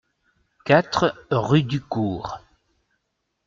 quatre 0.65 1.27
rue 1.29 1.61
Du 1.61 1.79
Cours 1.79 2.39